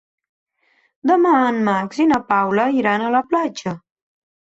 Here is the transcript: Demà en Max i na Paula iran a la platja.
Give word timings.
Demà 1.11 1.35
en 1.51 1.61
Max 1.69 2.01
i 2.07 2.09
na 2.15 2.21
Paula 2.35 2.69
iran 2.83 3.07
a 3.07 3.15
la 3.21 3.25
platja. 3.33 3.81